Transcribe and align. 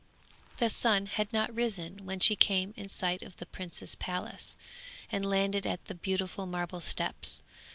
_]The 0.57 0.71
sun 0.71 1.05
had 1.05 1.31
not 1.31 1.53
risen 1.53 2.07
when 2.07 2.19
she 2.19 2.35
came 2.35 2.73
in 2.75 2.89
sight 2.89 3.21
of 3.21 3.37
the 3.37 3.45
prince's 3.45 3.93
palace 3.93 4.57
and 5.11 5.23
landed 5.23 5.67
at 5.67 5.85
the 5.85 5.93
beautiful 5.93 6.47
marble 6.47 6.81
steps. 6.81 7.43